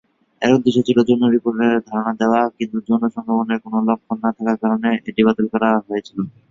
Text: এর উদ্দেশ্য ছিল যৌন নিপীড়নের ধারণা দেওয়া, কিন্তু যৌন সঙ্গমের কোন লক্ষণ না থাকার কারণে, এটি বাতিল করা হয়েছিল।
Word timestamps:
এর 0.41 0.51
উদ্দেশ্য 0.57 0.79
ছিল 0.87 0.97
যৌন 1.07 1.21
নিপীড়নের 1.25 1.85
ধারণা 1.87 2.13
দেওয়া, 2.21 2.41
কিন্তু 2.57 2.77
যৌন 2.87 3.03
সঙ্গমের 3.15 3.59
কোন 3.63 3.73
লক্ষণ 3.89 4.17
না 4.23 4.29
থাকার 4.37 4.57
কারণে, 4.63 4.89
এটি 5.09 5.21
বাতিল 5.27 5.45
করা 5.53 5.69
হয়েছিল। 5.87 6.17